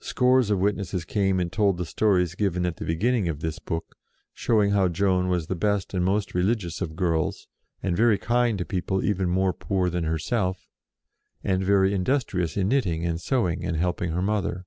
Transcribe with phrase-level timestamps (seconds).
[0.00, 3.94] Scores of witnesses came and told the stories given at the beginning of this book,
[4.34, 7.48] showing how Joan was the best and most religious of girls,
[7.82, 10.68] and very kind to people even more poor than herself,
[11.42, 14.66] and very industrious in knitting and sewing and helping her mother.